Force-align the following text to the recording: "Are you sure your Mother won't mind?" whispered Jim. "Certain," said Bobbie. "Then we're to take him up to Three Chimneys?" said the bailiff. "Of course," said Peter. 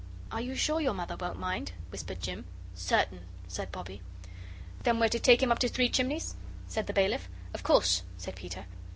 "Are 0.31 0.41
you 0.41 0.55
sure 0.55 0.81
your 0.81 0.95
Mother 0.95 1.15
won't 1.15 1.37
mind?" 1.37 1.73
whispered 1.91 2.21
Jim. 2.23 2.45
"Certain," 2.73 3.19
said 3.47 3.71
Bobbie. 3.71 4.01
"Then 4.81 4.99
we're 4.99 5.09
to 5.09 5.19
take 5.19 5.43
him 5.43 5.51
up 5.51 5.59
to 5.59 5.69
Three 5.69 5.89
Chimneys?" 5.89 6.33
said 6.67 6.87
the 6.87 6.93
bailiff. 6.93 7.29
"Of 7.53 7.61
course," 7.61 8.01
said 8.17 8.35
Peter. 8.35 8.65